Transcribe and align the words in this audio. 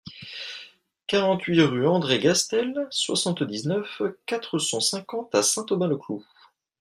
quarante-huit 1.05 1.61
rue 1.61 1.85
André 1.87 2.17
Gastel, 2.17 2.87
soixante-dix-neuf, 2.89 4.01
quatre 4.25 4.57
cent 4.57 4.79
cinquante 4.79 5.35
à 5.35 5.43
Saint-Aubin-le-Cloud 5.43 6.23